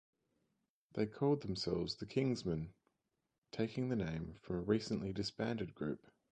They 0.95 1.05
called 1.05 1.43
themselves 1.43 1.95
the 1.97 2.07
Kingsmen, 2.07 2.73
taking 3.51 3.89
the 3.89 3.95
name 3.95 4.33
from 4.41 4.55
a 4.55 4.61
recently 4.61 5.13
disbanded 5.13 5.75
group. 5.75 6.01